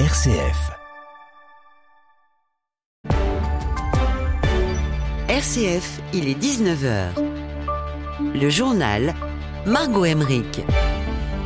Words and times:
RCF. 0.00 0.72
RCF, 5.28 6.00
il 6.12 6.28
est 6.28 6.34
19h. 6.34 7.10
Le 8.34 8.50
journal 8.50 9.14
Margot 9.66 10.04
Emmerich. 10.04 10.62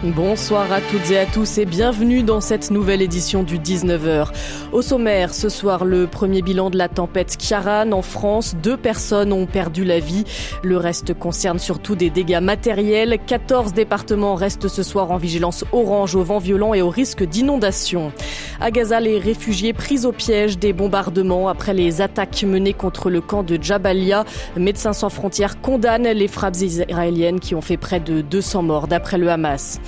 Bonsoir 0.04 0.70
à 0.70 0.80
toutes 0.80 1.10
et 1.10 1.18
à 1.18 1.26
tous 1.26 1.58
et 1.58 1.64
bienvenue 1.64 2.22
dans 2.22 2.40
cette 2.40 2.70
nouvelle 2.70 3.02
édition 3.02 3.42
du 3.42 3.58
19h. 3.58 4.28
Au 4.70 4.80
sommaire, 4.80 5.34
ce 5.34 5.48
soir, 5.48 5.84
le 5.84 6.06
premier 6.06 6.40
bilan 6.40 6.70
de 6.70 6.78
la 6.78 6.88
tempête 6.88 7.36
Kiaran 7.36 7.90
en 7.90 8.02
France. 8.02 8.54
Deux 8.62 8.76
personnes 8.76 9.32
ont 9.32 9.46
perdu 9.46 9.84
la 9.84 9.98
vie. 9.98 10.22
Le 10.62 10.76
reste 10.76 11.14
concerne 11.14 11.58
surtout 11.58 11.96
des 11.96 12.10
dégâts 12.10 12.38
matériels. 12.40 13.18
14 13.26 13.72
départements 13.72 14.36
restent 14.36 14.68
ce 14.68 14.84
soir 14.84 15.10
en 15.10 15.16
vigilance 15.16 15.64
orange 15.72 16.14
au 16.14 16.22
vent 16.22 16.38
violent 16.38 16.74
et 16.74 16.82
au 16.82 16.90
risque 16.90 17.24
d'inondation. 17.24 18.12
À 18.60 18.70
Gaza, 18.70 19.00
les 19.00 19.18
réfugiés 19.18 19.72
pris 19.72 20.06
au 20.06 20.12
piège 20.12 20.60
des 20.60 20.72
bombardements 20.72 21.48
après 21.48 21.74
les 21.74 22.02
attaques 22.02 22.44
menées 22.44 22.72
contre 22.72 23.10
le 23.10 23.20
camp 23.20 23.42
de 23.42 23.58
Jabalia. 23.60 24.24
Médecins 24.56 24.92
sans 24.92 25.10
frontières 25.10 25.60
condamnent 25.60 26.08
les 26.08 26.28
frappes 26.28 26.56
israéliennes 26.60 27.40
qui 27.40 27.56
ont 27.56 27.60
fait 27.60 27.76
près 27.76 27.98
de 27.98 28.20
200 28.20 28.62
morts 28.62 28.86
d'après 28.86 29.18
le 29.18 29.28
Hamas. 29.28 29.80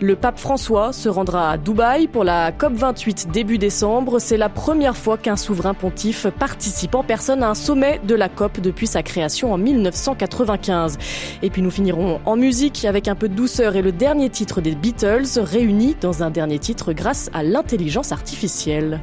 Le 0.00 0.14
pape 0.14 0.38
François 0.38 0.92
se 0.92 1.08
rendra 1.08 1.50
à 1.50 1.56
Dubaï 1.58 2.06
pour 2.06 2.24
la 2.24 2.52
COP28 2.52 3.30
début 3.30 3.58
décembre. 3.58 4.20
C'est 4.20 4.36
la 4.36 4.48
première 4.48 4.96
fois 4.96 5.18
qu'un 5.18 5.36
souverain 5.36 5.74
pontife 5.74 6.28
participe 6.38 6.94
en 6.94 7.02
personne 7.02 7.42
à 7.42 7.50
un 7.50 7.54
sommet 7.54 8.00
de 8.04 8.14
la 8.14 8.28
COP 8.28 8.60
depuis 8.60 8.86
sa 8.86 9.02
création 9.02 9.52
en 9.52 9.58
1995. 9.58 10.98
Et 11.42 11.50
puis 11.50 11.62
nous 11.62 11.70
finirons 11.70 12.20
en 12.24 12.36
musique 12.36 12.84
avec 12.84 13.08
un 13.08 13.14
peu 13.14 13.28
de 13.28 13.34
douceur 13.34 13.76
et 13.76 13.82
le 13.82 13.92
dernier 13.92 14.30
titre 14.30 14.60
des 14.60 14.74
Beatles 14.74 15.26
réunis 15.36 15.96
dans 16.00 16.22
un 16.22 16.30
dernier 16.30 16.58
titre 16.58 16.92
grâce 16.92 17.30
à 17.32 17.42
l'intelligence 17.42 18.12
artificielle. 18.12 19.00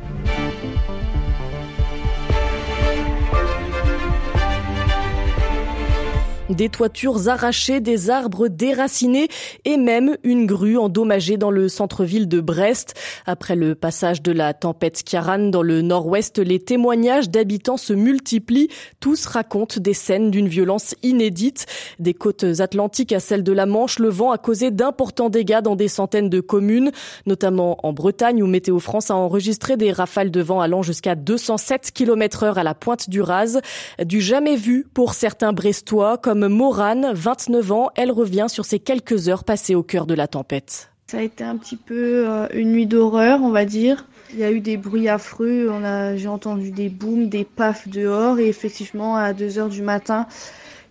Des 6.50 6.70
toitures 6.70 7.28
arrachées, 7.28 7.80
des 7.80 8.10
arbres 8.10 8.48
déracinés 8.48 9.28
et 9.66 9.78
même 9.78 10.18
une 10.24 10.46
grue 10.46 10.78
endommagée 10.78 11.38
dans 11.38 11.50
le 11.50 11.68
centre-ville 11.70 12.28
de 12.28 12.40
Brest. 12.40 12.94
Après 13.26 13.56
le 13.56 13.74
passage 13.74 14.22
de 14.22 14.32
la 14.32 14.54
tempête 14.54 15.04
Kiaran 15.04 15.50
dans 15.50 15.64
le 15.64 15.82
nord-ouest, 15.82 16.38
les 16.38 16.60
témoignages 16.60 17.30
d'habitants 17.30 17.78
se 17.78 17.94
multiplient. 17.94 18.70
Tous 19.00 19.26
racontent 19.26 19.80
des 19.80 19.94
scènes 19.94 20.30
d'une 20.30 20.48
violence 20.48 20.94
inédite. 21.02 21.66
Des 22.00 22.14
côtes 22.14 22.46
atlantiques 22.60 23.12
à 23.12 23.20
celles 23.20 23.44
de 23.44 23.52
la 23.52 23.66
Manche, 23.66 23.98
le 23.98 24.10
vent 24.10 24.32
a 24.32 24.38
causé 24.38 24.70
d'importants 24.70 25.30
dégâts 25.30 25.62
dans 25.62 25.76
des 25.76 25.88
centaines 25.88 26.30
de 26.30 26.42
communes, 26.42 26.92
notamment 27.26 27.78
en 27.84 27.92
Bretagne 27.92 28.44
où 28.44 28.48
Météo 28.48 28.80
France 28.80 29.10
a 29.10 29.16
enregistré 29.16 29.78
des 29.78 29.92
rafales 29.92 30.32
de 30.32 30.42
vent 30.42 30.62
allant 30.62 30.84
jusqu'à 30.84 31.16
207 31.16 31.92
km 31.92 32.44
heure 32.44 32.58
à 32.60 32.64
la 32.64 32.76
pointe 32.76 33.10
du 33.10 33.22
Raz. 33.22 33.60
Du 34.04 34.22
jamais 34.22 34.56
vu 34.56 34.86
pour 34.94 35.16
certains 35.16 35.52
Brestois 35.52 36.18
comme 36.18 36.35
Morane, 36.36 37.12
29 37.14 37.72
ans, 37.72 37.90
elle 37.96 38.12
revient 38.12 38.46
sur 38.48 38.66
ces 38.66 38.80
quelques 38.80 39.30
heures 39.30 39.44
passées 39.44 39.76
au 39.76 39.84
cœur 39.84 40.06
de 40.06 40.14
la 40.14 40.28
tempête. 40.28 40.92
Ça 41.08 41.20
a 41.20 41.22
été 41.22 41.44
un 41.44 41.56
petit 41.56 41.78
peu 41.78 42.28
euh, 42.28 42.48
une 42.54 42.72
nuit 42.72 42.88
d'horreur, 42.88 43.40
on 43.44 43.52
va 43.52 43.66
dire. 43.66 44.08
Il 44.34 44.40
y 44.40 44.44
a 44.44 44.52
eu 44.52 44.60
des 44.60 44.76
bruits 44.76 45.08
affreux, 45.08 45.70
on 45.72 45.84
a, 45.84 46.16
j'ai 46.16 46.28
entendu 46.28 46.72
des 46.72 46.90
booms, 46.90 47.30
des 47.30 47.46
pafs 47.46 47.88
dehors 47.88 48.40
et 48.40 48.48
effectivement 48.48 49.16
à 49.16 49.34
2 49.34 49.60
heures 49.60 49.70
du 49.70 49.84
matin, 49.84 50.26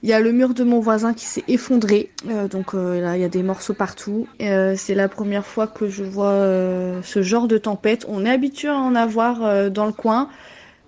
il 0.04 0.08
y 0.08 0.12
a 0.12 0.20
le 0.20 0.30
mur 0.30 0.54
de 0.54 0.62
mon 0.62 0.78
voisin 0.78 1.14
qui 1.14 1.24
s'est 1.24 1.42
effondré, 1.48 2.10
euh, 2.28 2.46
donc 2.46 2.74
euh, 2.74 3.00
là 3.00 3.16
il 3.16 3.22
y 3.22 3.24
a 3.24 3.28
des 3.28 3.42
morceaux 3.42 3.74
partout. 3.74 4.28
c'est 4.38 4.94
la 4.94 5.08
première 5.08 5.44
fois 5.44 5.66
que 5.66 5.88
je 5.88 6.04
vois 6.04 6.46
ce 7.02 7.22
genre 7.22 7.48
de 7.48 7.58
tempête. 7.58 8.06
On 8.08 8.24
est 8.24 8.30
habitué 8.30 8.68
à 8.68 8.76
en 8.76 8.94
avoir 8.94 9.70
dans 9.70 9.86
le 9.86 9.92
coin, 9.92 10.28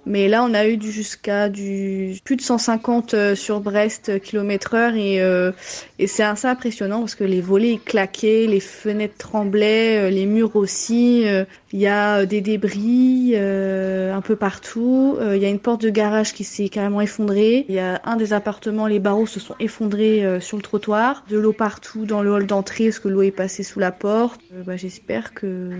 mais 0.06 0.28
là, 0.28 0.44
on 0.44 0.54
a 0.54 0.68
eu 0.68 0.80
jusqu'à 0.80 1.48
du 1.48 2.16
plus 2.24 2.36
de 2.36 2.40
150 2.40 3.14
euh, 3.14 3.34
sur 3.34 3.60
Brest 3.60 4.08
euh, 4.08 4.18
km 4.20 4.74
heure 4.74 4.94
et, 4.94 5.20
euh, 5.20 5.50
et 5.98 6.06
c'est 6.06 6.22
assez 6.22 6.46
impressionnant 6.46 7.00
parce 7.00 7.16
que 7.16 7.24
les 7.24 7.40
volets 7.40 7.80
claquaient, 7.84 8.46
les 8.46 8.60
fenêtres 8.60 9.18
tremblaient, 9.18 10.08
les 10.12 10.26
murs 10.26 10.54
aussi. 10.54 11.24
Il 11.72 11.80
y 11.80 11.86
a 11.88 12.24
des 12.24 12.40
débris 12.40 13.34
un 13.36 14.20
peu 14.20 14.36
partout. 14.36 15.18
Il 15.20 15.38
y 15.38 15.44
a 15.44 15.48
une 15.48 15.58
porte 15.58 15.82
de 15.82 15.90
garage 15.90 16.34
qui 16.34 16.44
s'est 16.44 16.68
carrément 16.68 17.00
effondrée. 17.00 17.64
Il 17.68 17.74
y 17.74 17.78
a 17.78 18.00
un 18.04 18.16
des 18.16 18.32
appartements, 18.32 18.86
les 18.86 19.00
barreaux 19.00 19.26
se 19.26 19.40
sont 19.40 19.54
effondrés 19.58 20.40
sur 20.40 20.56
le 20.56 20.62
trottoir. 20.62 21.24
De 21.28 21.38
l'eau 21.38 21.52
partout 21.52 22.04
dans 22.04 22.22
le 22.22 22.30
hall 22.30 22.46
d'entrée 22.46 22.84
parce 22.84 22.98
que 22.98 23.08
l'eau 23.08 23.22
est 23.22 23.30
passée 23.30 23.62
sous 23.62 23.80
la 23.80 23.90
porte. 23.90 24.40
Bah, 24.66 24.76
J'espère 24.76 25.34
que 25.34 25.70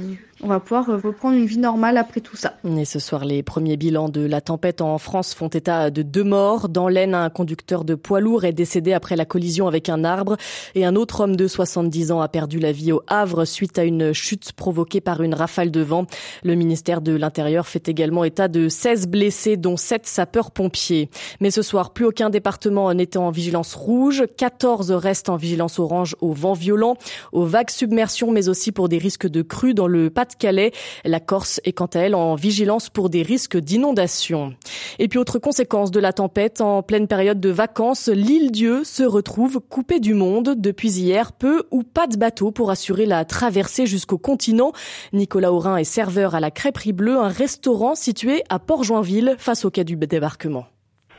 on 0.42 0.48
va 0.48 0.60
pouvoir 0.60 0.86
reprendre 1.02 1.36
une 1.36 1.47
vie 1.47 1.58
normale 1.58 1.97
après 1.97 2.20
tout 2.20 2.36
ça. 2.36 2.54
Et 2.64 2.84
ce 2.84 2.98
soir, 2.98 3.24
les 3.24 3.42
premiers 3.42 3.78
bilans 3.78 4.10
de 4.10 4.20
la 4.20 4.42
tempête 4.42 4.82
en 4.82 4.98
France 4.98 5.34
font 5.34 5.48
état 5.48 5.91
de 5.91 6.02
deux 6.02 6.24
morts. 6.24 6.69
Dans 6.69 6.88
l'Aisne, 6.88 7.14
un 7.14 7.30
conducteur 7.30 7.84
de 7.84 7.94
poids 7.94 8.20
lourd 8.20 8.44
est 8.44 8.52
décédé 8.52 8.92
après 8.92 9.16
la 9.16 9.25
collision 9.25 9.66
avec 9.66 9.88
un 9.88 10.04
arbre 10.04 10.36
et 10.75 10.84
un 10.84 10.94
autre 10.94 11.20
homme 11.20 11.36
de 11.36 11.48
70 11.48 12.12
ans 12.12 12.20
a 12.20 12.28
perdu 12.28 12.58
la 12.58 12.70
vie 12.70 12.92
au 12.92 13.02
Havre 13.06 13.46
suite 13.46 13.78
à 13.78 13.84
une 13.84 14.12
chute 14.12 14.52
provoquée 14.52 15.00
par 15.00 15.22
une 15.22 15.34
rafale 15.34 15.70
de 15.70 15.80
vent. 15.80 16.06
Le 16.42 16.54
ministère 16.54 17.00
de 17.00 17.12
l'Intérieur 17.12 17.66
fait 17.66 17.88
également 17.88 18.22
état 18.22 18.48
de 18.48 18.69
16 18.69 19.08
blessés, 19.08 19.56
dont 19.56 19.78
7 19.78 20.06
sapeurs-pompiers. 20.06 21.08
Mais 21.41 21.50
ce 21.50 21.62
soir, 21.62 21.94
plus 21.94 22.04
aucun 22.04 22.28
département 22.28 22.92
n'était 22.92 23.16
en 23.16 23.30
vigilance 23.30 23.75
rouge. 23.75 24.25
14 24.36 24.92
restent 24.92 25.30
en 25.30 25.36
vigilance 25.36 25.78
orange 25.78 26.14
au 26.20 26.32
vent 26.32 26.52
violent, 26.52 26.96
aux 27.32 27.46
vagues 27.46 27.70
submersions, 27.70 28.32
mais 28.32 28.50
aussi 28.50 28.70
pour 28.70 28.91
des 28.91 28.98
risques 28.98 29.26
de 29.26 29.41
crues 29.41 29.72
dans 29.72 29.86
le 29.86 30.10
pas 30.10 30.25
calais 30.34 30.72
La 31.04 31.20
Corse 31.20 31.60
est 31.64 31.72
quant 31.72 31.87
à 31.87 32.00
elle 32.00 32.14
en 32.14 32.34
vigilance 32.34 32.91
pour 32.91 33.10
des 33.10 33.22
risques 33.22 33.56
d'inondation. 33.56 34.54
Et 34.98 35.09
puis 35.09 35.19
autre 35.19 35.38
conséquence 35.38 35.91
de 35.91 36.00
la 36.00 36.12
tempête, 36.12 36.60
en 36.60 36.82
pleine 36.82 37.06
période 37.06 37.41
de 37.41 37.50
vacances, 37.50 38.09
l'île 38.09 38.50
Dieu 38.50 38.84
se 38.84 39.03
retrouve 39.03 39.60
coupée 39.60 40.00
du 40.00 40.14
monde. 40.14 40.54
Depuis 40.56 40.98
hier, 40.98 41.32
peu 41.32 41.64
ou 41.70 41.82
pas 41.82 42.06
de 42.06 42.16
bateau 42.16 42.50
pour 42.50 42.70
assurer 42.70 43.06
la 43.06 43.25
traversée 43.25 43.87
jusqu'au 43.87 44.19
continent. 44.19 44.72
Nicolas 45.12 45.53
Aurin 45.53 45.76
est 45.76 45.84
serveur 45.84 46.34
à 46.34 46.41
la 46.41 46.50
Crêperie 46.50 46.93
Bleue, 46.93 47.19
un 47.19 47.28
restaurant 47.28 47.94
situé 47.94 48.43
à 48.48 48.58
Port-Joinville 48.58 49.37
face 49.38 49.64
au 49.64 49.70
quai 49.70 49.84
du 49.84 49.97
débarquement. 49.97 50.66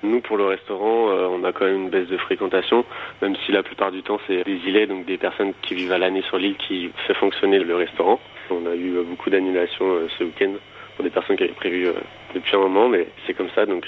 Nous, 0.04 0.22
pour 0.22 0.38
le 0.38 0.46
restaurant, 0.46 1.10
euh, 1.10 1.28
on 1.28 1.44
a 1.44 1.52
quand 1.52 1.66
même 1.66 1.84
une 1.84 1.90
baisse 1.90 2.08
de 2.08 2.18
fréquentation, 2.18 2.86
même 3.22 3.36
si 3.46 3.52
la 3.52 3.64
plupart 3.64 3.92
du 3.92 4.04
temps, 4.04 4.20
c'est 4.28 4.44
des 4.44 4.60
îlets, 4.68 4.86
donc 4.86 5.06
des 5.06 5.18
personnes 5.18 5.54
qui 5.64 5.74
vivent 5.74 5.92
à 5.92 5.98
l'année 5.98 6.22
sur 6.24 6.38
l'île 6.38 6.56
qui 6.56 6.92
fait 7.08 7.16
fonctionner 7.16 7.60
le 7.60 7.76
restaurant. 7.76 8.20
On 8.52 8.66
a 8.68 8.76
eu 8.76 8.98
euh, 8.98 9.04
beaucoup 9.04 9.32
d'annulations 9.32 9.86
euh, 9.86 10.08
ce 10.18 10.24
week-end 10.24 10.54
pour 10.96 11.04
des 11.04 11.10
personnes 11.10 11.36
qui 11.36 11.44
avaient 11.44 11.54
prévu 11.54 11.88
depuis 12.34 12.56
un 12.56 12.60
moment, 12.60 12.90
mais 12.90 13.08
c'est 13.26 13.36
comme 13.36 13.50
ça, 13.54 13.68
donc, 13.68 13.88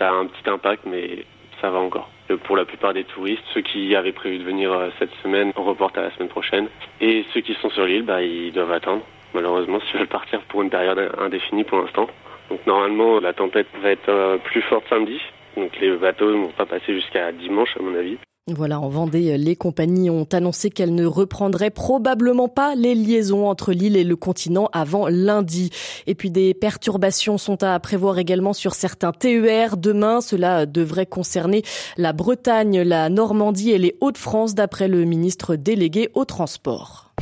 ça 0.00 0.08
a 0.08 0.12
un 0.12 0.26
petit 0.26 0.50
impact, 0.50 0.82
mais 0.84 1.24
ça 1.60 1.70
va 1.70 1.78
encore. 1.78 2.10
Pour 2.42 2.56
la 2.56 2.64
plupart 2.64 2.92
des 2.92 3.04
touristes, 3.04 3.44
ceux 3.54 3.60
qui 3.60 3.94
avaient 3.94 4.10
prévu 4.10 4.38
de 4.38 4.42
venir 4.42 4.72
cette 4.98 5.14
semaine, 5.22 5.52
on 5.54 5.62
reporte 5.62 5.96
à 5.96 6.02
la 6.02 6.10
semaine 6.10 6.28
prochaine. 6.28 6.66
Et 7.00 7.24
ceux 7.32 7.40
qui 7.40 7.54
sont 7.54 7.70
sur 7.70 7.84
l'île, 7.86 8.02
bah, 8.02 8.20
ils 8.20 8.50
doivent 8.50 8.72
attendre, 8.72 9.02
malheureusement, 9.32 9.78
s'ils 9.86 10.00
veulent 10.00 10.08
partir 10.08 10.40
pour 10.48 10.62
une 10.62 10.70
période 10.70 11.12
indéfinie 11.18 11.62
pour 11.62 11.78
l'instant. 11.78 12.08
Donc 12.48 12.66
normalement, 12.66 13.20
la 13.20 13.32
tempête 13.32 13.68
va 13.80 13.90
être 13.92 14.40
plus 14.42 14.62
forte 14.62 14.88
samedi, 14.88 15.20
donc 15.60 15.78
les 15.80 15.96
bateaux 15.96 16.30
ne 16.30 16.44
vont 16.44 16.52
pas 16.56 16.66
passer 16.66 16.94
jusqu'à 16.94 17.32
dimanche 17.32 17.76
à 17.78 17.82
mon 17.82 17.94
avis. 17.94 18.16
Voilà, 18.46 18.80
en 18.80 18.88
Vendée, 18.88 19.38
les 19.38 19.54
compagnies 19.54 20.10
ont 20.10 20.26
annoncé 20.32 20.70
qu'elles 20.70 20.94
ne 20.94 21.06
reprendraient 21.06 21.70
probablement 21.70 22.48
pas 22.48 22.74
les 22.74 22.96
liaisons 22.96 23.46
entre 23.46 23.72
l'île 23.72 23.96
et 23.96 24.02
le 24.02 24.16
continent 24.16 24.68
avant 24.72 25.06
lundi. 25.08 25.70
Et 26.08 26.16
puis 26.16 26.30
des 26.30 26.52
perturbations 26.54 27.38
sont 27.38 27.62
à 27.62 27.78
prévoir 27.78 28.18
également 28.18 28.52
sur 28.52 28.74
certains 28.74 29.12
TER. 29.12 29.76
Demain, 29.76 30.20
cela 30.20 30.66
devrait 30.66 31.06
concerner 31.06 31.62
la 31.96 32.12
Bretagne, 32.12 32.80
la 32.82 33.08
Normandie 33.08 33.70
et 33.70 33.78
les 33.78 33.96
Hauts-de-France 34.00 34.54
d'après 34.54 34.88
le 34.88 35.04
ministre 35.04 35.54
délégué 35.54 36.08
au 36.14 36.24
transport. 36.24 37.12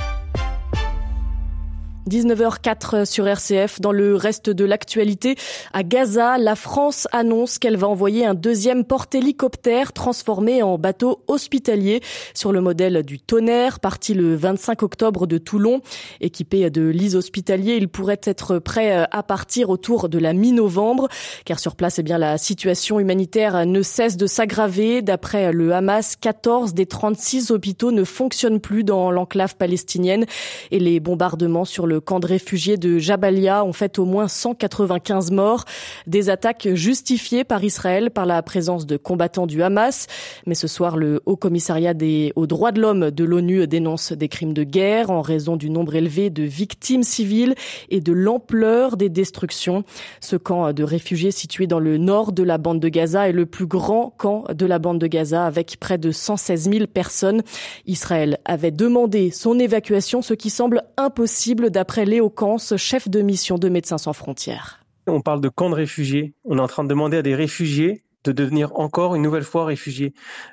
19h04 2.09 3.05
sur 3.05 3.29
RCF. 3.29 3.81
Dans 3.81 3.93
le 3.93 4.17
reste 4.17 4.51
de 4.51 4.65
l'actualité, 4.65 5.37
à 5.73 5.83
Gaza, 5.83 6.39
la 6.39 6.57
France 6.57 7.07
annonce 7.13 7.59
qu'elle 7.59 7.77
va 7.77 7.87
envoyer 7.87 8.25
un 8.25 8.35
deuxième 8.35 8.85
porte-hélicoptère 8.85 9.93
transformé 9.93 10.63
en 10.63 10.79
bateau 10.79 11.23
hospitalier 11.29 12.01
sur 12.35 12.53
le 12.53 12.61
modèle 12.61 13.03
du 13.03 13.19
Tonnerre, 13.19 13.81
parti 13.81 14.15
le 14.15 14.35
25 14.35 14.83
octobre 14.83 15.27
de 15.27 15.39
Toulon. 15.39 15.83
Équipé 16.21 16.71
de 16.71 16.89
lits 16.89 17.15
hospitaliers, 17.15 17.77
il 17.77 17.89
pourrait 17.89 18.21
être 18.25 18.59
prêt 18.59 19.07
à 19.11 19.23
partir 19.23 19.71
autour 19.71 20.09
de 20.09 20.19
la 20.19 20.33
mi-novembre, 20.33 21.09
car 21.45 21.59
sur 21.59 21.77
place, 21.77 21.99
eh 21.99 22.03
bien, 22.03 22.19
la 22.19 22.39
situation 22.39 22.99
humanitaire 22.99 23.67
ne 23.67 23.83
cesse 23.83 24.17
de 24.17 24.27
s'aggraver. 24.27 25.03
D'après 25.03 25.53
le 25.53 25.73
Hamas, 25.75 26.17
14 26.17 26.75
des 26.75 26.87
36 26.87 27.51
hôpitaux 27.51 27.93
ne 27.93 28.05
fonctionnent 28.05 28.61
plus 28.61 28.85
dans 28.85 29.11
l'enclave 29.11 29.57
palestinienne 29.57 30.25
et 30.71 30.79
les 30.79 31.01
bombardements 31.01 31.65
sur 31.65 31.87
le 31.87 31.98
camp 31.99 32.21
de 32.21 32.27
réfugiés 32.27 32.77
de 32.77 32.99
Jabalia 32.99 33.65
ont 33.65 33.73
fait 33.73 33.99
au 33.99 34.05
moins 34.05 34.29
195 34.29 35.31
morts. 35.31 35.65
Des 36.07 36.31
attaques 36.31 36.69
justifiées 36.75 37.45
par 37.45 37.65
Israël 37.65 38.11
par 38.11 38.27
la 38.27 38.43
présence 38.43 38.87
de 38.87 38.97
combattants 38.97 39.47
du 39.47 39.63
Hamas. 39.63 40.07
Mais 40.47 40.55
ce 40.55 40.67
soir, 40.67 40.97
le 40.97 41.21
Haut 41.27 41.37
Commissariat 41.37 41.95
des, 41.95 42.33
aux 42.37 42.47
droits 42.47 42.73
de 42.73 42.81
l'homme 42.81 43.11
de 43.11 43.25
l'ONU 43.25 43.67
dénonce 43.67 44.13
des 44.13 44.29
crimes 44.29 44.55
de 44.55 44.65
guerre 44.65 45.11
en 45.11 45.23
raison 45.23 45.57
du 45.57 45.71
nombre 45.71 45.95
élevé 45.95 46.31
de 46.31 46.43
victimes 46.43 47.03
civiles 47.03 47.55
et 47.91 48.01
de 48.01 48.13
l'ampleur 48.13 48.97
des 48.97 49.09
destructions. 49.09 49.85
Ce 50.21 50.37
camp 50.37 50.73
de 50.73 50.83
réfugiés 50.83 51.31
situé 51.31 51.67
dans 51.67 51.81
le 51.81 51.97
nord 51.99 52.33
de 52.33 52.43
la 52.43 52.59
bande 52.59 52.81
de 52.81 52.89
Gaza 52.89 53.29
est 53.29 53.33
le 53.33 53.47
plus 53.47 53.67
grand 53.67 54.15
camp 54.17 54.45
de 54.53 54.67
la 54.67 54.79
bande 54.79 54.99
de 54.99 55.07
Gaza 55.07 55.45
avec 55.45 55.79
près 55.79 55.99
de 55.99 56.11
116 56.11 56.71
000 56.71 56.87
personnes. 56.87 57.43
Israël 57.87 58.39
avait 58.45 58.71
demandé 58.71 59.31
son 59.31 59.59
évacuation, 59.59 60.23
ce 60.23 60.35
qui 60.35 60.51
semble 60.51 60.83
impossible 60.97 61.71
Léo 61.97 62.31
Kans, 62.31 62.59
chef 62.77 63.09
de 63.09 63.21
mission 63.23 63.59
de 63.59 63.69
Médecins 63.69 63.99
sans 63.99 64.13
frontières. 64.13 64.85
On 65.07 65.21
parle 65.21 65.41
de 65.41 65.49
camp 65.49 65.71
de 65.71 65.75
réfugiés. 65.75 66.35
On 66.45 66.59
est 66.59 66.61
en 66.61 66.69
train 66.69 66.85
de 66.85 66.89
demander 66.89 67.17
à 67.17 67.23
des 67.23 67.35
réfugiés 67.35 68.05
de 68.25 68.33
devenir 68.33 68.79
encore 68.79 69.15
une 69.15 69.23
nouvelle 69.23 69.45
fois 69.45 69.65
réfugiés. 69.65 70.13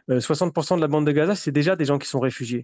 60% 0.10 0.74
euh, 0.74 0.76
de 0.78 0.82
la 0.82 0.88
bande 0.88 1.06
de 1.06 1.12
Gaza, 1.12 1.36
c'est 1.36 1.52
déjà 1.52 1.76
des 1.76 1.86
gens 1.86 1.98
qui 1.98 2.08
sont 2.08 2.20
réfugiés 2.20 2.64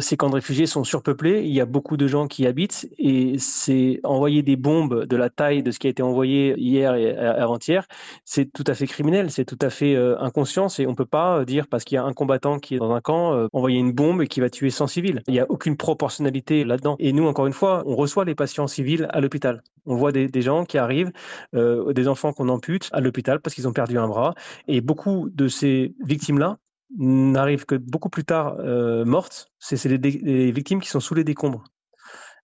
ces 0.00 0.16
camps 0.16 0.28
de 0.28 0.34
réfugiés 0.34 0.66
sont 0.66 0.84
surpeuplés, 0.84 1.42
il 1.44 1.52
y 1.52 1.60
a 1.60 1.66
beaucoup 1.66 1.96
de 1.96 2.06
gens 2.06 2.26
qui 2.26 2.42
y 2.42 2.46
habitent 2.46 2.88
et 2.98 3.36
c'est 3.38 4.00
envoyer 4.04 4.42
des 4.42 4.56
bombes 4.56 5.04
de 5.04 5.16
la 5.16 5.30
taille 5.30 5.62
de 5.62 5.70
ce 5.70 5.78
qui 5.78 5.86
a 5.86 5.90
été 5.90 6.02
envoyé 6.02 6.54
hier 6.56 6.94
et 6.94 7.16
avant-hier, 7.16 7.86
c'est 8.24 8.52
tout 8.52 8.64
à 8.66 8.74
fait 8.74 8.86
criminel, 8.86 9.30
c'est 9.30 9.44
tout 9.44 9.58
à 9.60 9.70
fait 9.70 9.94
euh, 9.94 10.18
inconscient 10.20 10.68
et 10.78 10.86
on 10.86 10.94
peut 10.94 11.04
pas 11.04 11.38
euh, 11.38 11.44
dire 11.44 11.66
parce 11.66 11.84
qu'il 11.84 11.96
y 11.96 11.98
a 11.98 12.04
un 12.04 12.12
combattant 12.12 12.58
qui 12.58 12.74
est 12.74 12.78
dans 12.78 12.92
un 12.92 13.00
camp 13.00 13.34
euh, 13.34 13.48
envoyer 13.52 13.78
une 13.78 13.92
bombe 13.92 14.22
et 14.22 14.26
qui 14.26 14.40
va 14.40 14.50
tuer 14.50 14.70
100 14.70 14.86
civils. 14.86 15.22
Il 15.26 15.34
n'y 15.34 15.40
a 15.40 15.50
aucune 15.50 15.76
proportionnalité 15.76 16.64
là-dedans. 16.64 16.96
Et 16.98 17.12
nous, 17.12 17.26
encore 17.26 17.46
une 17.46 17.52
fois, 17.52 17.82
on 17.86 17.96
reçoit 17.96 18.24
les 18.24 18.34
patients 18.34 18.66
civils 18.66 19.06
à 19.10 19.20
l'hôpital. 19.20 19.62
On 19.86 19.96
voit 19.96 20.12
des, 20.12 20.30
gens 20.40 20.64
qui 20.64 20.78
arrivent, 20.78 21.12
des 21.52 22.08
enfants 22.08 22.32
qu'on 22.32 22.48
ampute 22.48 22.88
à 22.92 23.00
l'hôpital 23.00 23.40
parce 23.40 23.54
qu'ils 23.54 23.68
ont 23.68 23.74
perdu 23.74 23.98
un 23.98 24.08
bras. 24.08 24.34
Et 24.66 24.80
beaucoup 24.80 25.28
de 25.30 25.46
ces 25.46 25.94
victimes-là 26.04 26.56
n'arrivent 26.98 27.66
que 27.66 27.74
beaucoup 27.74 28.08
plus 28.08 28.24
tard 28.24 28.56
euh, 28.58 29.04
mortes. 29.04 29.48
C'est 29.58 29.82
les, 29.84 30.52
victimes 30.52 30.80
qui 30.80 30.88
sont 30.88 31.00
sous 31.00 31.14
les 31.14 31.24
décombres. 31.24 31.64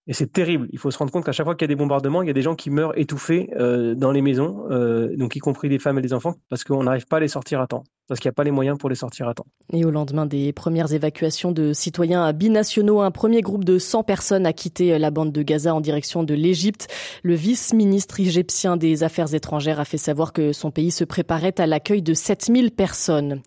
Et 0.06 0.12
c'est 0.12 0.32
terrible. 0.32 0.68
Il 0.72 0.78
faut 0.78 0.90
se 0.90 0.98
rendre 0.98 1.12
compte 1.12 1.24
qu'à 1.24 1.32
chaque 1.32 1.46
fois 1.46 1.54
qu'il 1.54 1.64
y 1.64 1.68
a 1.70 1.74
des 1.74 1.76
bombardements, 1.76 2.22
il 2.22 2.26
y 2.26 2.30
a 2.30 2.34
des 2.34 2.42
gens 2.42 2.56
qui 2.56 2.70
meurent 2.70 2.98
étouffés 2.98 3.50
euh, 3.56 3.94
dans 3.94 4.10
les 4.10 4.22
maisons, 4.22 4.66
euh, 4.70 5.14
donc 5.16 5.36
y 5.36 5.38
compris 5.38 5.68
des 5.68 5.78
femmes 5.78 5.98
et 5.98 6.02
des 6.02 6.14
enfants, 6.14 6.34
parce 6.48 6.64
qu'on 6.64 6.82
n'arrive 6.82 7.06
pas 7.06 7.18
à 7.18 7.20
les 7.20 7.28
sortir 7.28 7.60
à 7.60 7.66
temps 7.66 7.84
parce 8.10 8.18
qu'il 8.18 8.28
n'y 8.28 8.32
a 8.32 8.34
pas 8.34 8.42
les 8.42 8.50
moyens 8.50 8.76
pour 8.76 8.88
les 8.88 8.96
sortir 8.96 9.28
à 9.28 9.34
temps. 9.34 9.46
Et 9.72 9.84
au 9.84 9.92
lendemain 9.92 10.26
des 10.26 10.52
premières 10.52 10.92
évacuations 10.92 11.52
de 11.52 11.72
citoyens 11.72 12.32
binationaux, 12.32 13.02
un 13.02 13.12
premier 13.12 13.40
groupe 13.40 13.62
de 13.62 13.78
100 13.78 14.02
personnes 14.02 14.46
a 14.46 14.52
quitté 14.52 14.98
la 14.98 15.12
bande 15.12 15.30
de 15.30 15.42
Gaza 15.42 15.72
en 15.72 15.80
direction 15.80 16.24
de 16.24 16.34
l'Égypte. 16.34 16.88
Le 17.22 17.34
vice-ministre 17.34 18.18
égyptien 18.18 18.76
des 18.76 19.04
Affaires 19.04 19.32
étrangères 19.32 19.78
a 19.78 19.84
fait 19.84 19.96
savoir 19.96 20.32
que 20.32 20.52
son 20.52 20.72
pays 20.72 20.90
se 20.90 21.04
préparait 21.04 21.54
à 21.58 21.68
l'accueil 21.68 22.02
de 22.02 22.12
7000 22.12 22.72
personnes. 22.72 23.42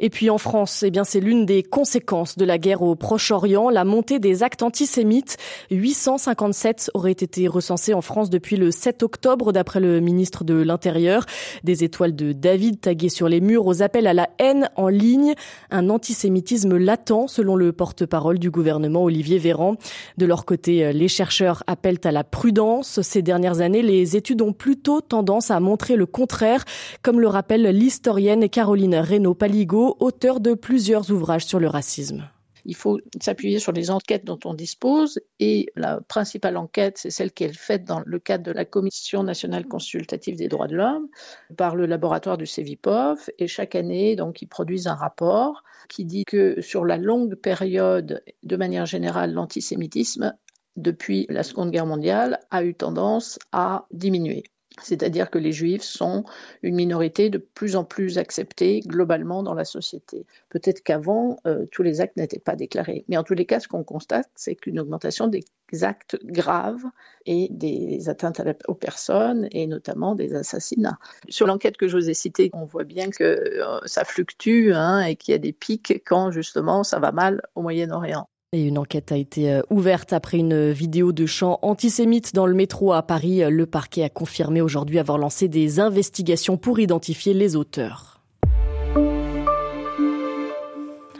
Et 0.00 0.10
puis 0.10 0.30
en 0.30 0.38
France, 0.38 0.82
eh 0.82 0.90
bien 0.90 1.04
c'est 1.04 1.20
l'une 1.20 1.46
des 1.46 1.62
conséquences 1.62 2.36
de 2.36 2.44
la 2.44 2.58
guerre 2.58 2.82
au 2.82 2.96
Proche-Orient, 2.96 3.70
la 3.70 3.84
montée 3.84 4.18
des 4.18 4.42
actes 4.42 4.64
antisémites. 4.64 5.36
857 5.70 6.90
auraient 6.94 7.12
été 7.12 7.46
recensés 7.46 7.94
en 7.94 8.02
France 8.02 8.30
depuis 8.30 8.56
le 8.56 8.72
7 8.72 9.04
octobre 9.04 9.52
d'après 9.52 9.78
le 9.78 10.00
ministre 10.00 10.42
de 10.42 10.54
l'Intérieur. 10.54 11.24
Des 11.62 11.84
étoiles 11.84 12.16
de 12.16 12.32
David 12.32 12.80
taguées 12.80 13.10
sur 13.10 13.28
les 13.28 13.40
murs 13.40 13.64
aux 13.64 13.80
appels 13.80 14.07
à 14.08 14.14
la 14.14 14.28
haine 14.38 14.70
en 14.76 14.88
ligne, 14.88 15.34
un 15.70 15.90
antisémitisme 15.90 16.76
latent 16.76 17.28
selon 17.28 17.54
le 17.54 17.72
porte-parole 17.72 18.38
du 18.38 18.50
gouvernement 18.50 19.04
Olivier 19.04 19.38
Véran. 19.38 19.76
De 20.16 20.26
leur 20.26 20.44
côté, 20.44 20.84
euh, 20.84 20.92
les 20.92 21.08
chercheurs 21.08 21.62
appellent 21.66 22.00
à 22.04 22.10
la 22.10 22.24
prudence. 22.24 23.00
Ces 23.02 23.22
dernières 23.22 23.60
années, 23.60 23.82
les 23.82 24.16
études 24.16 24.42
ont 24.42 24.52
plutôt 24.52 25.00
tendance 25.00 25.50
à 25.50 25.60
montrer 25.60 25.96
le 25.96 26.06
contraire, 26.06 26.64
comme 27.02 27.20
le 27.20 27.28
rappelle 27.28 27.62
l'historienne 27.62 28.48
Caroline 28.48 28.96
Reynaud-Paligo, 28.96 29.96
auteure 30.00 30.40
de 30.40 30.54
plusieurs 30.54 31.10
ouvrages 31.10 31.44
sur 31.44 31.60
le 31.60 31.68
racisme. 31.68 32.28
Il 32.68 32.76
faut 32.76 33.00
s'appuyer 33.18 33.60
sur 33.60 33.72
les 33.72 33.90
enquêtes 33.90 34.26
dont 34.26 34.38
on 34.44 34.52
dispose 34.52 35.20
et 35.40 35.72
la 35.74 36.02
principale 36.02 36.58
enquête, 36.58 36.98
c'est 36.98 37.08
celle 37.08 37.32
qui 37.32 37.44
est 37.44 37.56
faite 37.56 37.84
dans 37.84 38.02
le 38.04 38.18
cadre 38.18 38.44
de 38.44 38.52
la 38.52 38.66
Commission 38.66 39.22
nationale 39.22 39.66
consultative 39.66 40.36
des 40.36 40.48
droits 40.48 40.68
de 40.68 40.76
l'homme 40.76 41.08
par 41.56 41.76
le 41.76 41.86
laboratoire 41.86 42.36
du 42.36 42.44
CEVIPOF 42.44 43.30
et 43.38 43.46
chaque 43.46 43.74
année, 43.74 44.16
donc, 44.16 44.42
ils 44.42 44.48
produisent 44.48 44.86
un 44.86 44.94
rapport 44.94 45.64
qui 45.88 46.04
dit 46.04 46.26
que 46.26 46.60
sur 46.60 46.84
la 46.84 46.98
longue 46.98 47.36
période, 47.36 48.22
de 48.42 48.56
manière 48.56 48.84
générale, 48.84 49.32
l'antisémitisme 49.32 50.36
depuis 50.76 51.24
la 51.30 51.44
Seconde 51.44 51.70
Guerre 51.70 51.86
mondiale 51.86 52.38
a 52.50 52.64
eu 52.64 52.74
tendance 52.74 53.38
à 53.50 53.86
diminuer. 53.92 54.44
C'est-à-dire 54.82 55.30
que 55.30 55.38
les 55.38 55.52
juifs 55.52 55.82
sont 55.82 56.24
une 56.62 56.74
minorité 56.74 57.30
de 57.30 57.38
plus 57.38 57.76
en 57.76 57.84
plus 57.84 58.18
acceptée 58.18 58.80
globalement 58.80 59.42
dans 59.42 59.54
la 59.54 59.64
société. 59.64 60.26
Peut-être 60.48 60.82
qu'avant, 60.82 61.38
euh, 61.46 61.66
tous 61.70 61.82
les 61.82 62.00
actes 62.00 62.16
n'étaient 62.16 62.38
pas 62.38 62.56
déclarés. 62.56 63.04
Mais 63.08 63.16
en 63.16 63.22
tous 63.22 63.34
les 63.34 63.46
cas, 63.46 63.60
ce 63.60 63.68
qu'on 63.68 63.84
constate, 63.84 64.28
c'est 64.34 64.54
qu'une 64.54 64.80
augmentation 64.80 65.28
des 65.28 65.44
actes 65.82 66.18
graves 66.24 66.84
et 67.26 67.48
des 67.50 68.08
atteintes 68.08 68.40
aux 68.66 68.74
personnes 68.74 69.48
et 69.50 69.66
notamment 69.66 70.14
des 70.14 70.34
assassinats. 70.34 70.98
Sur 71.28 71.46
l'enquête 71.46 71.76
que 71.76 71.88
je 71.88 71.96
vous 71.96 72.08
ai 72.08 72.14
citée, 72.14 72.50
on 72.52 72.64
voit 72.64 72.84
bien 72.84 73.10
que 73.10 73.24
euh, 73.24 73.80
ça 73.84 74.04
fluctue 74.04 74.72
hein, 74.72 75.00
et 75.02 75.16
qu'il 75.16 75.32
y 75.32 75.34
a 75.34 75.38
des 75.38 75.52
pics 75.52 76.02
quand 76.06 76.30
justement 76.30 76.84
ça 76.84 76.98
va 76.98 77.12
mal 77.12 77.42
au 77.54 77.62
Moyen-Orient. 77.62 78.28
Et 78.54 78.62
une 78.62 78.78
enquête 78.78 79.12
a 79.12 79.16
été 79.16 79.52
euh, 79.52 79.60
ouverte 79.68 80.14
après 80.14 80.38
une 80.38 80.70
vidéo 80.70 81.12
de 81.12 81.26
chant 81.26 81.58
antisémite 81.60 82.34
dans 82.34 82.46
le 82.46 82.54
métro 82.54 82.94
à 82.94 83.02
Paris. 83.02 83.42
Le 83.50 83.66
parquet 83.66 84.04
a 84.04 84.08
confirmé 84.08 84.62
aujourd'hui 84.62 84.98
avoir 84.98 85.18
lancé 85.18 85.48
des 85.48 85.80
investigations 85.80 86.56
pour 86.56 86.80
identifier 86.80 87.34
les 87.34 87.56
auteurs. 87.56 88.17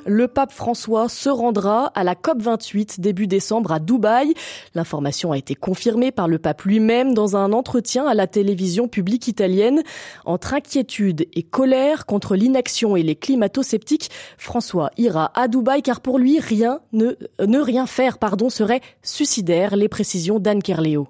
Le 0.09 0.27
pape 0.27 0.53
François 0.53 1.09
se 1.09 1.29
rendra 1.29 1.87
à 1.95 2.03
la 2.03 2.15
COP28 2.15 3.01
début 3.01 3.27
décembre 3.27 3.73
à 3.73 3.79
Dubaï. 3.79 4.35
L'information 4.75 5.33
a 5.33 5.39
été 5.39 5.55
confirmée 5.55 6.11
par 6.11 6.29
le 6.29 6.39
pape 6.39 6.63
lui-même 6.63 7.13
dans 7.13 7.37
un 7.37 7.53
entretien 7.53 8.07
à 8.07 8.15
la 8.15 8.27
télévision 8.27 8.89
publique 8.89 9.29
italienne. 9.29 9.83
Entre 10.25 10.55
inquiétude 10.55 11.27
et 11.35 11.43
colère 11.43 12.07
contre 12.07 12.37
l'inaction 12.37 12.97
et 12.97 13.03
les 13.03 13.17
climato-sceptiques, 13.17 14.11
François 14.39 14.91
ira 14.97 15.31
à 15.39 15.47
Dubaï 15.47 15.83
car 15.83 16.01
pour 16.01 16.19
lui, 16.19 16.41
rien 16.41 16.81
ne, 16.93 17.13
ne 17.45 17.59
rien 17.59 17.87
faire, 17.87 18.19
pardon, 18.19 18.49
serait 18.49 18.81
suicidaire. 19.03 19.77
Les 19.77 19.89
précisions 19.89 20.39
d'Anne 20.39 20.63
Kerléo. 20.63 21.09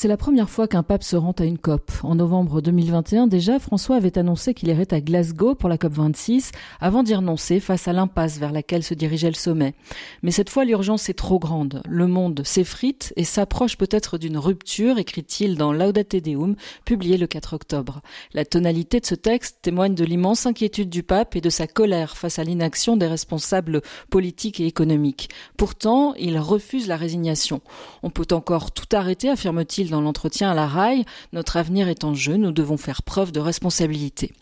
C'est 0.00 0.06
la 0.06 0.16
première 0.16 0.48
fois 0.48 0.68
qu'un 0.68 0.84
pape 0.84 1.02
se 1.02 1.16
rend 1.16 1.32
à 1.40 1.44
une 1.44 1.58
COP. 1.58 1.90
En 2.04 2.14
novembre 2.14 2.60
2021, 2.60 3.26
déjà, 3.26 3.58
François 3.58 3.96
avait 3.96 4.16
annoncé 4.16 4.54
qu'il 4.54 4.68
irait 4.68 4.94
à 4.94 5.00
Glasgow 5.00 5.56
pour 5.56 5.68
la 5.68 5.76
COP 5.76 5.92
26, 5.94 6.52
avant 6.80 7.02
d'y 7.02 7.16
renoncer 7.16 7.58
face 7.58 7.88
à 7.88 7.92
l'impasse 7.92 8.38
vers 8.38 8.52
laquelle 8.52 8.84
se 8.84 8.94
dirigeait 8.94 9.26
le 9.26 9.34
sommet. 9.34 9.74
Mais 10.22 10.30
cette 10.30 10.50
fois, 10.50 10.64
l'urgence 10.64 11.08
est 11.08 11.18
trop 11.18 11.40
grande. 11.40 11.82
Le 11.88 12.06
monde 12.06 12.42
s'effrite 12.44 13.12
et 13.16 13.24
s'approche 13.24 13.76
peut-être 13.76 14.18
d'une 14.18 14.38
rupture, 14.38 14.98
écrit-il 14.98 15.56
dans 15.56 15.72
Laudate 15.72 16.14
Deum, 16.14 16.54
publié 16.84 17.16
le 17.16 17.26
4 17.26 17.54
octobre. 17.54 18.00
La 18.34 18.44
tonalité 18.44 19.00
de 19.00 19.06
ce 19.06 19.16
texte 19.16 19.58
témoigne 19.62 19.96
de 19.96 20.04
l'immense 20.04 20.46
inquiétude 20.46 20.90
du 20.90 21.02
pape 21.02 21.34
et 21.34 21.40
de 21.40 21.50
sa 21.50 21.66
colère 21.66 22.16
face 22.16 22.38
à 22.38 22.44
l'inaction 22.44 22.96
des 22.96 23.08
responsables 23.08 23.82
politiques 24.10 24.60
et 24.60 24.66
économiques. 24.66 25.28
Pourtant, 25.56 26.14
il 26.14 26.38
refuse 26.38 26.86
la 26.86 26.96
résignation. 26.96 27.62
On 28.04 28.10
peut 28.10 28.28
encore 28.30 28.70
tout 28.70 28.86
arrêter, 28.92 29.28
affirme-t-il 29.28 29.87
dans 29.90 30.00
l'entretien 30.00 30.50
à 30.50 30.54
la 30.54 30.66
RAI, 30.66 31.04
notre 31.32 31.56
avenir 31.56 31.88
est 31.88 32.04
en 32.04 32.14
jeu, 32.14 32.36
nous 32.36 32.52
devons 32.52 32.76
faire 32.76 33.02
preuve 33.02 33.32
de 33.32 33.40
responsabilité. 33.40 34.32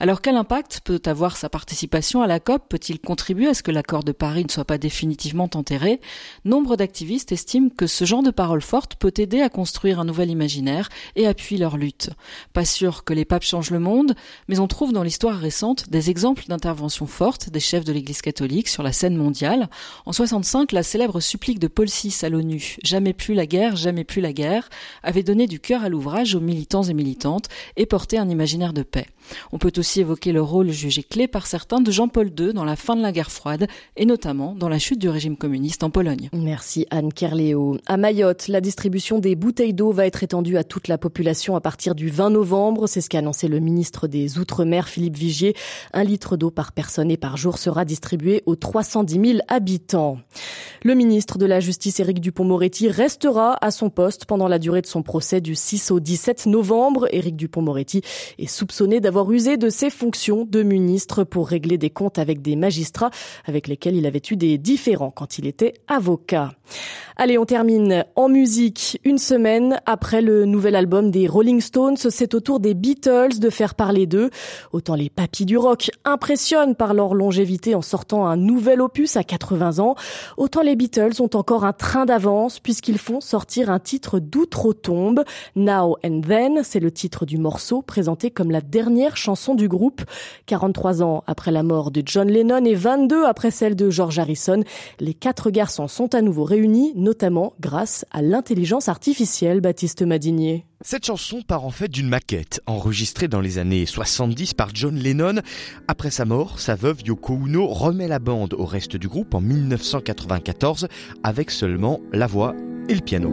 Alors 0.00 0.20
quel 0.20 0.36
impact 0.36 0.80
peut 0.84 1.02
avoir 1.06 1.36
sa 1.36 1.48
participation 1.48 2.22
à 2.22 2.26
la 2.26 2.40
COP? 2.40 2.68
Peut-il 2.68 3.00
contribuer 3.00 3.48
à 3.48 3.54
ce 3.54 3.62
que 3.62 3.70
l'accord 3.70 4.04
de 4.04 4.12
Paris 4.12 4.44
ne 4.44 4.50
soit 4.50 4.64
pas 4.64 4.78
définitivement 4.78 5.48
enterré? 5.54 6.00
Nombre 6.44 6.76
d'activistes 6.76 7.32
estiment 7.32 7.70
que 7.70 7.86
ce 7.86 8.04
genre 8.04 8.22
de 8.22 8.30
parole 8.30 8.62
forte 8.62 8.96
peut 8.96 9.14
aider 9.16 9.40
à 9.40 9.48
construire 9.48 10.00
un 10.00 10.04
nouvel 10.04 10.30
imaginaire 10.30 10.88
et 11.16 11.26
appuie 11.26 11.56
leur 11.56 11.76
lutte. 11.76 12.10
Pas 12.52 12.64
sûr 12.64 13.04
que 13.04 13.14
les 13.14 13.24
papes 13.24 13.44
changent 13.44 13.70
le 13.70 13.78
monde, 13.78 14.14
mais 14.48 14.58
on 14.58 14.66
trouve 14.66 14.92
dans 14.92 15.02
l'histoire 15.02 15.38
récente 15.38 15.88
des 15.90 16.10
exemples 16.10 16.44
d'interventions 16.48 17.06
fortes 17.06 17.50
des 17.50 17.60
chefs 17.60 17.84
de 17.84 17.92
l'Église 17.92 18.22
catholique 18.22 18.68
sur 18.68 18.82
la 18.82 18.92
scène 18.92 19.16
mondiale. 19.16 19.68
En 20.06 20.12
65, 20.12 20.72
la 20.72 20.82
célèbre 20.82 21.20
supplique 21.20 21.58
de 21.58 21.68
Paul 21.68 21.86
VI 21.86 22.14
à 22.22 22.28
l'ONU, 22.28 22.76
jamais 22.82 23.12
plus 23.12 23.34
la 23.34 23.46
guerre, 23.46 23.76
jamais 23.76 24.04
plus 24.04 24.20
la 24.20 24.32
guerre, 24.32 24.68
avait 25.02 25.22
donné 25.22 25.46
du 25.46 25.60
cœur 25.60 25.84
à 25.84 25.88
l'ouvrage 25.88 26.34
aux 26.34 26.40
militants 26.40 26.82
et 26.82 26.94
militantes 26.94 27.48
et 27.76 27.86
porté 27.86 28.18
un 28.18 28.28
imaginaire 28.28 28.72
de 28.72 28.82
paix. 28.82 29.06
On 29.52 29.58
peut 29.58 29.72
aussi 29.78 30.00
évoquer 30.00 30.32
le 30.32 30.42
rôle 30.42 30.70
jugé 30.70 31.02
clé 31.02 31.28
par 31.28 31.46
certains 31.46 31.80
de 31.80 31.90
Jean-Paul 31.90 32.30
II 32.38 32.52
dans 32.52 32.64
la 32.64 32.76
fin 32.76 32.96
de 32.96 33.02
la 33.02 33.12
guerre 33.12 33.30
froide 33.30 33.66
et 33.96 34.06
notamment 34.06 34.54
dans 34.54 34.68
la 34.68 34.78
chute 34.78 34.98
du 34.98 35.08
régime 35.08 35.36
communiste 35.36 35.82
en 35.82 35.90
Pologne. 35.90 36.28
Merci 36.32 36.86
Anne 36.90 37.12
Kerléo. 37.12 37.78
À 37.86 37.96
Mayotte, 37.96 38.48
la 38.48 38.60
distribution 38.60 39.18
des 39.18 39.34
bouteilles 39.34 39.74
d'eau 39.74 39.92
va 39.92 40.06
être 40.06 40.22
étendue 40.22 40.56
à 40.56 40.64
toute 40.64 40.88
la 40.88 40.98
population 40.98 41.56
à 41.56 41.60
partir 41.60 41.94
du 41.94 42.08
20 42.08 42.30
novembre. 42.30 42.86
C'est 42.86 43.00
ce 43.00 43.08
qu'a 43.08 43.18
annoncé 43.18 43.48
le 43.48 43.60
ministre 43.60 44.06
des 44.08 44.38
Outre-mer, 44.38 44.88
Philippe 44.88 45.16
Vigier. 45.16 45.54
Un 45.92 46.04
litre 46.04 46.36
d'eau 46.36 46.50
par 46.50 46.72
personne 46.72 47.10
et 47.10 47.16
par 47.16 47.36
jour 47.36 47.58
sera 47.58 47.84
distribué 47.84 48.42
aux 48.46 48.56
310 48.56 49.14
000 49.32 49.38
habitants. 49.48 50.18
Le 50.82 50.94
ministre 50.94 51.38
de 51.38 51.46
la 51.46 51.60
Justice, 51.60 52.00
Éric 52.00 52.20
Dupont-Moretti, 52.20 52.88
restera 52.88 53.56
à 53.60 53.70
son 53.70 53.90
poste 53.90 54.26
pendant 54.26 54.48
la 54.48 54.58
durée 54.58 54.73
de 54.80 54.86
son 54.86 55.02
procès 55.02 55.40
du 55.40 55.54
6 55.54 55.90
au 55.90 56.00
17 56.00 56.46
novembre. 56.46 57.06
Éric 57.12 57.36
Dupont-Moretti 57.36 58.02
est 58.38 58.46
soupçonné 58.46 59.00
d'avoir 59.00 59.30
usé 59.30 59.56
de 59.56 59.68
ses 59.68 59.90
fonctions 59.90 60.44
de 60.44 60.62
ministre 60.62 61.24
pour 61.24 61.48
régler 61.48 61.78
des 61.78 61.90
comptes 61.90 62.18
avec 62.18 62.42
des 62.42 62.56
magistrats 62.56 63.10
avec 63.44 63.68
lesquels 63.68 63.96
il 63.96 64.06
avait 64.06 64.22
eu 64.30 64.36
des 64.36 64.58
différends 64.58 65.10
quand 65.10 65.38
il 65.38 65.46
était 65.46 65.74
avocat. 65.88 66.52
Allez, 67.16 67.38
on 67.38 67.44
termine 67.44 68.04
en 68.16 68.28
musique. 68.28 69.00
Une 69.04 69.18
semaine 69.18 69.80
après 69.86 70.20
le 70.20 70.46
nouvel 70.46 70.74
album 70.74 71.12
des 71.12 71.28
Rolling 71.28 71.60
Stones, 71.60 71.96
c'est 71.96 72.34
au 72.34 72.40
tour 72.40 72.58
des 72.58 72.74
Beatles 72.74 73.38
de 73.38 73.50
faire 73.50 73.76
parler 73.76 74.06
d'eux. 74.06 74.30
Autant 74.72 74.96
les 74.96 75.10
papis 75.10 75.46
du 75.46 75.56
rock 75.56 75.92
impressionnent 76.04 76.74
par 76.74 76.92
leur 76.92 77.14
longévité 77.14 77.76
en 77.76 77.82
sortant 77.82 78.26
un 78.26 78.36
nouvel 78.36 78.80
opus 78.80 79.16
à 79.16 79.22
80 79.22 79.78
ans, 79.78 79.94
autant 80.36 80.62
les 80.62 80.74
Beatles 80.74 81.20
ont 81.20 81.30
encore 81.34 81.64
un 81.64 81.72
train 81.72 82.04
d'avance 82.04 82.58
puisqu'ils 82.58 82.98
font 82.98 83.20
sortir 83.20 83.70
un 83.70 83.78
titre 83.78 84.18
Now 85.56 85.96
and 86.04 86.20
Then, 86.26 86.60
c'est 86.62 86.80
le 86.80 86.90
titre 86.90 87.26
du 87.26 87.38
morceau 87.38 87.82
présenté 87.82 88.30
comme 88.30 88.50
la 88.50 88.60
dernière 88.60 89.16
chanson 89.16 89.54
du 89.54 89.68
groupe. 89.68 90.02
43 90.46 91.02
ans 91.02 91.24
après 91.26 91.50
la 91.50 91.62
mort 91.62 91.90
de 91.90 92.02
John 92.04 92.28
Lennon 92.28 92.64
et 92.64 92.74
22 92.74 93.24
après 93.24 93.50
celle 93.50 93.76
de 93.76 93.90
George 93.90 94.18
Harrison, 94.18 94.62
les 95.00 95.14
quatre 95.14 95.50
garçons 95.50 95.88
sont 95.88 96.14
à 96.14 96.22
nouveau 96.22 96.44
réunis 96.44 96.92
notamment 96.96 97.54
grâce 97.60 98.04
à 98.10 98.22
l'intelligence 98.22 98.88
artificielle, 98.88 99.60
Baptiste 99.60 100.02
Madinier. 100.02 100.64
Cette 100.86 101.06
chanson 101.06 101.40
part 101.40 101.64
en 101.64 101.70
fait 101.70 101.88
d'une 101.88 102.08
maquette 102.08 102.60
enregistrée 102.66 103.26
dans 103.26 103.40
les 103.40 103.56
années 103.58 103.86
70 103.86 104.52
par 104.52 104.68
John 104.74 104.96
Lennon. 104.96 105.40
Après 105.88 106.10
sa 106.10 106.26
mort, 106.26 106.60
sa 106.60 106.74
veuve 106.74 107.02
Yoko 107.06 107.34
Ono 107.34 107.66
remet 107.66 108.08
la 108.08 108.18
bande 108.18 108.54
au 108.54 108.66
reste 108.66 108.96
du 108.96 109.08
groupe 109.08 109.34
en 109.34 109.40
1994 109.40 110.88
avec 111.22 111.50
seulement 111.50 112.00
la 112.12 112.26
voix 112.26 112.54
et 112.88 112.94
le 112.94 113.00
piano. 113.00 113.32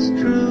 It's 0.00 0.10
true. 0.10 0.47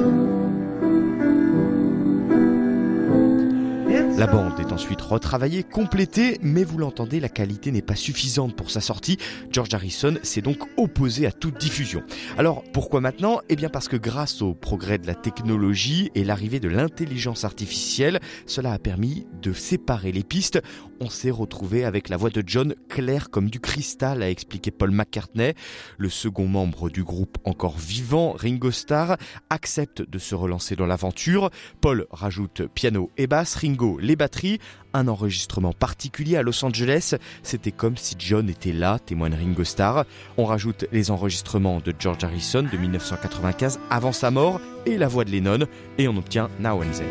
La 4.18 4.26
bande 4.26 4.58
est 4.58 4.72
ensuite 4.72 5.00
retravaillée, 5.00 5.62
complétée, 5.62 6.38
mais 6.42 6.64
vous 6.64 6.76
l'entendez, 6.76 7.20
la 7.20 7.28
qualité 7.28 7.70
n'est 7.70 7.82
pas 7.82 7.94
suffisante 7.94 8.56
pour 8.56 8.68
sa 8.68 8.80
sortie. 8.80 9.16
George 9.52 9.72
Harrison 9.72 10.16
s'est 10.24 10.42
donc 10.42 10.58
opposé 10.76 11.24
à 11.24 11.30
toute 11.30 11.56
diffusion. 11.56 12.02
Alors 12.36 12.64
pourquoi 12.72 13.00
maintenant? 13.00 13.40
Eh 13.48 13.54
bien 13.54 13.68
parce 13.68 13.86
que 13.86 13.96
grâce 13.96 14.42
au 14.42 14.54
progrès 14.54 14.98
de 14.98 15.06
la 15.06 15.14
technologie 15.14 16.10
et 16.16 16.24
l'arrivée 16.24 16.58
de 16.58 16.66
l'intelligence 16.66 17.44
artificielle, 17.44 18.18
cela 18.44 18.72
a 18.72 18.80
permis 18.80 19.24
de 19.40 19.52
séparer 19.52 20.10
les 20.10 20.24
pistes. 20.24 20.60
On 21.00 21.10
s'est 21.10 21.30
retrouvé 21.30 21.84
avec 21.84 22.08
la 22.08 22.16
voix 22.16 22.30
de 22.30 22.42
John 22.44 22.74
claire 22.88 23.30
comme 23.30 23.48
du 23.48 23.60
cristal, 23.60 24.20
a 24.20 24.30
expliqué 24.30 24.72
Paul 24.72 24.90
McCartney. 24.90 25.54
Le 25.96 26.08
second 26.08 26.48
membre 26.48 26.90
du 26.90 27.04
groupe 27.04 27.38
encore 27.44 27.78
vivant, 27.78 28.32
Ringo 28.32 28.72
Starr, 28.72 29.16
accepte 29.48 30.02
de 30.02 30.18
se 30.18 30.34
relancer 30.34 30.74
dans 30.74 30.86
l'aventure. 30.86 31.50
Paul 31.80 32.08
rajoute 32.10 32.66
piano 32.66 33.12
et 33.16 33.28
basse, 33.28 33.54
Ringo 33.54 34.00
les 34.08 34.16
batteries, 34.16 34.58
un 34.94 35.06
enregistrement 35.06 35.72
particulier 35.72 36.36
à 36.36 36.42
Los 36.42 36.64
Angeles. 36.64 37.14
C'était 37.44 37.70
comme 37.70 37.96
si 37.96 38.16
John 38.18 38.48
était 38.48 38.72
là, 38.72 38.98
témoigne 38.98 39.34
Ringo 39.34 39.62
Starr. 39.62 40.04
On 40.36 40.44
rajoute 40.44 40.86
les 40.90 41.12
enregistrements 41.12 41.78
de 41.78 41.94
George 41.96 42.24
Harrison 42.24 42.64
de 42.64 42.76
1995 42.76 43.78
avant 43.90 44.12
sa 44.12 44.32
mort 44.32 44.60
et 44.86 44.98
la 44.98 45.06
voix 45.06 45.24
de 45.24 45.30
Lennon 45.30 45.66
et 45.98 46.08
on 46.08 46.16
obtient 46.16 46.48
Now 46.58 46.82
and 46.82 46.90
Then. 46.92 47.06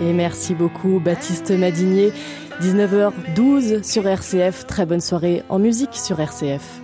Et 0.00 0.12
merci 0.12 0.54
beaucoup 0.54 0.98
Baptiste 0.98 1.50
Madinier. 1.52 2.12
19h12 2.60 3.82
sur 3.82 4.06
RCF. 4.06 4.66
Très 4.66 4.86
bonne 4.86 5.00
soirée 5.00 5.42
en 5.48 5.58
musique 5.58 5.94
sur 5.94 6.18
RCF. 6.18 6.80